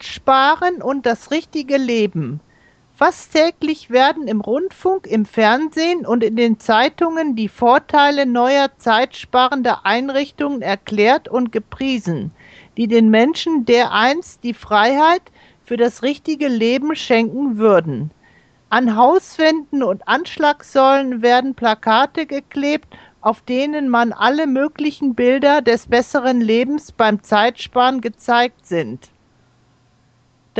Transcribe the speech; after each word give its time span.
Zeit 0.00 0.04
sparen 0.04 0.80
und 0.82 1.04
das 1.04 1.30
richtige 1.30 1.76
Leben. 1.76 2.40
Fast 2.94 3.32
täglich 3.32 3.90
werden 3.90 4.28
im 4.28 4.40
Rundfunk, 4.40 5.06
im 5.06 5.26
Fernsehen 5.26 6.06
und 6.06 6.24
in 6.24 6.36
den 6.36 6.58
Zeitungen 6.58 7.36
die 7.36 7.48
Vorteile 7.48 8.24
neuer 8.24 8.68
zeitsparender 8.78 9.84
Einrichtungen 9.84 10.62
erklärt 10.62 11.28
und 11.28 11.52
gepriesen, 11.52 12.30
die 12.78 12.88
den 12.88 13.10
Menschen 13.10 13.66
dereinst 13.66 14.42
die 14.42 14.54
Freiheit 14.54 15.22
für 15.64 15.76
das 15.76 16.02
richtige 16.02 16.48
Leben 16.48 16.96
schenken 16.96 17.58
würden. 17.58 18.10
An 18.70 18.96
Hauswänden 18.96 19.82
und 19.82 20.08
Anschlagsäulen 20.08 21.20
werden 21.20 21.54
Plakate 21.54 22.24
geklebt, 22.24 22.88
auf 23.20 23.42
denen 23.42 23.90
man 23.90 24.12
alle 24.12 24.46
möglichen 24.46 25.14
Bilder 25.14 25.60
des 25.60 25.86
besseren 25.88 26.40
Lebens 26.40 26.90
beim 26.92 27.22
Zeitsparen 27.22 28.00
gezeigt 28.00 28.66
sind. 28.66 29.10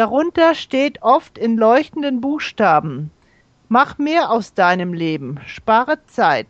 Darunter 0.00 0.54
steht 0.54 1.02
oft 1.02 1.36
in 1.36 1.58
leuchtenden 1.58 2.22
Buchstaben 2.22 3.10
Mach 3.68 3.98
mehr 3.98 4.30
aus 4.30 4.54
deinem 4.54 4.94
Leben, 4.94 5.38
spare 5.44 6.02
Zeit. 6.06 6.46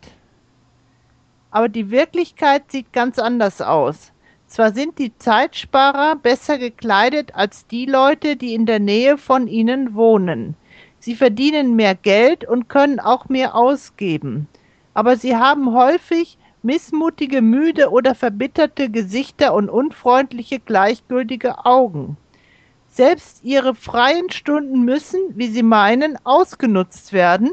Aber 1.49 1.67
die 1.67 1.91
Wirklichkeit 1.91 2.71
sieht 2.71 2.93
ganz 2.93 3.19
anders 3.19 3.61
aus. 3.61 4.13
Zwar 4.47 4.71
sind 4.71 4.99
die 4.99 5.17
Zeitsparer 5.17 6.15
besser 6.15 6.59
gekleidet 6.59 7.35
als 7.35 7.67
die 7.67 7.85
Leute, 7.85 8.37
die 8.37 8.53
in 8.53 8.65
der 8.65 8.79
Nähe 8.79 9.17
von 9.17 9.49
ihnen 9.49 9.95
wohnen. 9.95 10.55
Sie 10.99 11.13
verdienen 11.17 11.75
mehr 11.75 11.95
Geld 11.95 12.47
und 12.47 12.69
können 12.69 13.01
auch 13.01 13.27
mehr 13.27 13.53
ausgeben. 13.53 14.47
Aber 14.93 15.17
sie 15.17 15.35
haben 15.35 15.73
häufig 15.73 16.37
missmutige, 16.63 17.41
müde 17.41 17.91
oder 17.91 18.15
verbitterte 18.15 18.89
Gesichter 18.89 19.53
und 19.53 19.69
unfreundliche, 19.69 20.61
gleichgültige 20.61 21.65
Augen. 21.65 22.15
Selbst 22.93 23.45
ihre 23.45 23.73
freien 23.73 24.29
Stunden 24.31 24.83
müssen, 24.83 25.21
wie 25.35 25.47
sie 25.47 25.63
meinen, 25.63 26.17
ausgenutzt 26.25 27.13
werden 27.13 27.49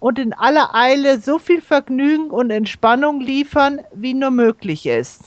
und 0.00 0.18
in 0.18 0.32
aller 0.32 0.74
Eile 0.74 1.20
so 1.20 1.38
viel 1.38 1.60
Vergnügen 1.60 2.30
und 2.30 2.50
Entspannung 2.50 3.20
liefern, 3.20 3.82
wie 3.92 4.14
nur 4.14 4.30
möglich 4.30 4.86
ist. 4.86 5.24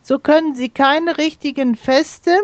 So 0.00 0.18
können 0.18 0.54
sie 0.54 0.70
keine 0.70 1.18
richtigen 1.18 1.76
Feste 1.76 2.34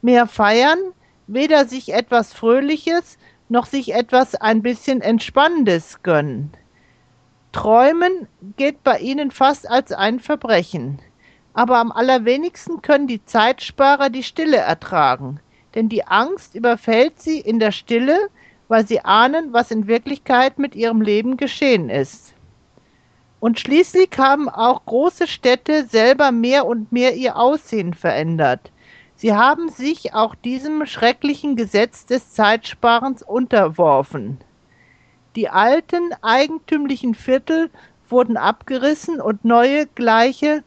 mehr 0.00 0.28
feiern, 0.28 0.78
weder 1.26 1.66
sich 1.66 1.92
etwas 1.92 2.32
Fröhliches 2.32 3.18
noch 3.48 3.66
sich 3.66 3.94
etwas 3.94 4.36
ein 4.36 4.62
bisschen 4.62 5.00
Entspannendes 5.00 6.04
gönnen. 6.04 6.52
Träumen 7.50 8.28
geht 8.56 8.84
bei 8.84 9.00
ihnen 9.00 9.32
fast 9.32 9.68
als 9.68 9.90
ein 9.90 10.20
Verbrechen. 10.20 11.00
Aber 11.52 11.78
am 11.78 11.90
allerwenigsten 11.90 12.80
können 12.80 13.08
die 13.08 13.24
Zeitsparer 13.24 14.08
die 14.08 14.22
Stille 14.22 14.58
ertragen 14.58 15.40
denn 15.74 15.88
die 15.88 16.06
Angst 16.06 16.54
überfällt 16.54 17.20
sie 17.20 17.40
in 17.40 17.58
der 17.58 17.72
Stille, 17.72 18.28
weil 18.68 18.86
sie 18.86 19.00
ahnen, 19.00 19.52
was 19.52 19.70
in 19.70 19.86
Wirklichkeit 19.86 20.58
mit 20.58 20.74
ihrem 20.74 21.00
Leben 21.00 21.36
geschehen 21.36 21.90
ist. 21.90 22.34
Und 23.40 23.60
schließlich 23.60 24.10
haben 24.18 24.48
auch 24.48 24.84
große 24.84 25.26
Städte 25.26 25.86
selber 25.86 26.32
mehr 26.32 26.66
und 26.66 26.90
mehr 26.90 27.14
ihr 27.14 27.36
Aussehen 27.36 27.94
verändert. 27.94 28.72
Sie 29.14 29.32
haben 29.32 29.68
sich 29.68 30.14
auch 30.14 30.34
diesem 30.34 30.86
schrecklichen 30.86 31.56
Gesetz 31.56 32.06
des 32.06 32.32
Zeitsparens 32.32 33.22
unterworfen. 33.22 34.38
Die 35.36 35.48
alten 35.48 36.10
eigentümlichen 36.22 37.14
Viertel 37.14 37.70
wurden 38.08 38.36
abgerissen 38.36 39.20
und 39.20 39.44
neue 39.44 39.86
gleiche 39.86 40.64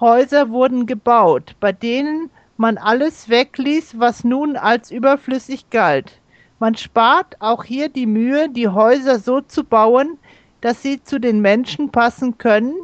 Häuser 0.00 0.50
wurden 0.50 0.86
gebaut, 0.86 1.56
bei 1.58 1.72
denen 1.72 2.30
man 2.58 2.76
alles 2.76 3.28
wegließ, 3.28 4.00
was 4.00 4.24
nun 4.24 4.56
als 4.56 4.90
überflüssig 4.90 5.70
galt. 5.70 6.20
Man 6.58 6.74
spart 6.74 7.36
auch 7.40 7.62
hier 7.62 7.88
die 7.88 8.06
Mühe, 8.06 8.48
die 8.48 8.66
Häuser 8.66 9.20
so 9.20 9.40
zu 9.40 9.62
bauen, 9.62 10.18
dass 10.60 10.82
sie 10.82 11.00
zu 11.02 11.20
den 11.20 11.40
Menschen 11.40 11.90
passen 11.90 12.36
können, 12.36 12.74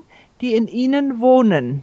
die 0.40 0.54
in 0.54 0.68
ihnen 0.68 1.18
wohnen. 1.18 1.82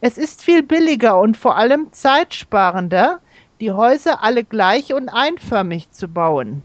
Es 0.00 0.16
ist 0.16 0.42
viel 0.42 0.62
billiger 0.62 1.20
und 1.20 1.36
vor 1.36 1.58
allem 1.58 1.92
zeitsparender, 1.92 3.20
die 3.60 3.72
Häuser 3.72 4.22
alle 4.22 4.42
gleich 4.42 4.94
und 4.94 5.10
einförmig 5.10 5.90
zu 5.90 6.08
bauen. 6.08 6.62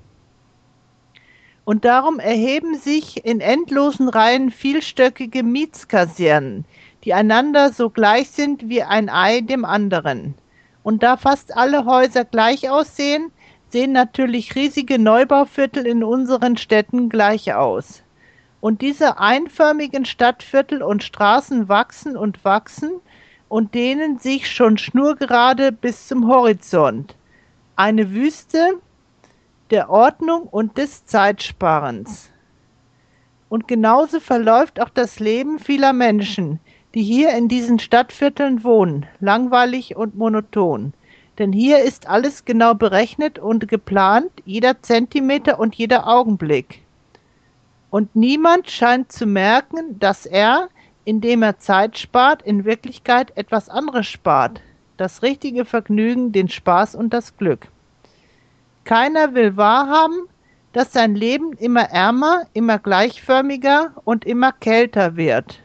Und 1.66 1.84
darum 1.84 2.20
erheben 2.20 2.78
sich 2.78 3.26
in 3.26 3.42
endlosen 3.42 4.08
Reihen 4.08 4.50
vielstöckige 4.50 5.44
Mietskasernen, 5.44 6.64
die 7.04 7.14
einander 7.14 7.74
so 7.74 7.90
gleich 7.90 8.30
sind 8.30 8.70
wie 8.70 8.84
ein 8.84 9.10
Ei 9.10 9.42
dem 9.42 9.66
anderen. 9.66 10.36
Und 10.84 11.02
da 11.02 11.18
fast 11.18 11.56
alle 11.56 11.86
Häuser 11.86 12.26
gleich 12.26 12.70
aussehen, 12.70 13.32
sehen 13.70 13.94
natürlich 13.94 14.56
riesige 14.56 15.00
Neubauviertel 15.00 15.88
in 15.88 16.04
unseren 16.04 16.58
Städten 16.58 17.10
gleich 17.10 17.54
aus. 17.54 18.04
Und 18.62 18.82
diese 18.82 19.18
einförmigen 19.20 20.06
Stadtviertel 20.06 20.84
und 20.84 21.04
Straßen 21.04 21.68
wachsen 21.70 22.16
und 22.16 22.46
wachsen 22.46 23.02
und 23.50 23.74
dehnen 23.74 24.20
sich 24.20 24.52
schon 24.52 24.78
schnurgerade 24.78 25.72
bis 25.72 26.08
zum 26.08 26.28
Horizont. 26.28 27.16
Eine 27.76 28.12
Wüste 28.12 28.80
der 29.70 29.90
Ordnung 29.90 30.44
und 30.44 30.78
des 30.78 31.06
Zeitsparens. 31.06 32.30
Und 33.50 33.68
genauso 33.68 34.20
verläuft 34.20 34.80
auch 34.80 34.90
das 34.90 35.20
Leben 35.20 35.60
vieler 35.60 35.94
Menschen, 35.94 36.60
die 36.94 37.04
hier 37.04 37.32
in 37.32 37.48
diesen 37.48 37.80
Stadtvierteln 37.80 38.64
wohnen, 38.64 39.06
langweilig 39.20 39.96
und 39.96 40.16
monoton. 40.16 40.94
Denn 41.40 41.52
hier 41.52 41.80
ist 41.80 42.08
alles 42.08 42.46
genau 42.46 42.76
berechnet 42.76 43.40
und 43.40 43.68
geplant, 43.68 44.32
jeder 44.46 44.82
Zentimeter 44.84 45.60
und 45.60 45.74
jeder 45.74 46.08
Augenblick. 46.08 46.84
Und 47.90 48.16
niemand 48.16 48.70
scheint 48.70 49.12
zu 49.12 49.26
merken, 49.26 49.98
dass 50.00 50.28
er, 50.28 50.70
indem 51.06 51.42
er 51.42 51.58
Zeit 51.58 51.98
spart, 51.98 52.44
in 52.44 52.66
Wirklichkeit 52.66 53.36
etwas 53.36 53.70
anderes 53.70 54.08
spart. 54.08 54.62
Das 54.98 55.24
richtige 55.24 55.66
Vergnügen, 55.66 56.32
den 56.32 56.50
Spaß 56.50 56.94
und 56.94 57.14
das 57.14 57.36
Glück. 57.38 57.68
Keiner 58.84 59.34
will 59.34 59.58
wahrhaben, 59.58 60.28
dass 60.74 60.94
sein 60.94 61.16
Leben 61.16 61.54
immer 61.54 61.90
ärmer, 61.90 62.44
immer 62.54 62.78
gleichförmiger 62.78 63.94
und 64.04 64.26
immer 64.26 64.52
kälter 64.52 65.16
wird. 65.16 65.63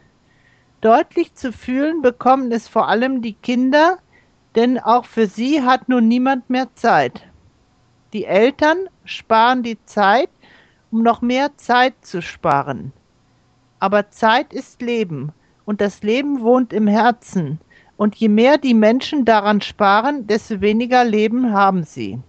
Deutlich 0.80 1.34
zu 1.34 1.52
fühlen 1.52 2.02
bekommen 2.02 2.52
es 2.52 2.68
vor 2.68 2.88
allem 2.88 3.20
die 3.20 3.32
Kinder, 3.32 3.98
denn 4.54 4.78
auch 4.78 5.06
für 5.06 5.26
sie 5.26 5.62
hat 5.62 5.88
nun 5.88 6.06
niemand 6.06 6.48
mehr 6.50 6.68
Zeit. 6.76 7.26
Die 8.12 8.24
Eltern 8.24 8.88
sparen 9.04 9.64
die 9.64 9.82
Zeit, 9.86 10.30
um 10.92 11.02
noch 11.02 11.20
mehr 11.20 11.56
Zeit 11.56 11.94
zu 12.02 12.22
sparen. 12.22 12.92
Aber 13.80 14.10
Zeit 14.10 14.52
ist 14.52 14.80
Leben 14.80 15.32
und 15.64 15.80
das 15.80 16.02
Leben 16.02 16.42
wohnt 16.42 16.72
im 16.72 16.86
Herzen, 16.86 17.60
und 17.96 18.14
je 18.14 18.28
mehr 18.28 18.56
die 18.58 18.74
Menschen 18.74 19.24
daran 19.24 19.60
sparen, 19.60 20.28
desto 20.28 20.60
weniger 20.60 21.04
Leben 21.04 21.52
haben 21.52 21.82
sie. 21.82 22.20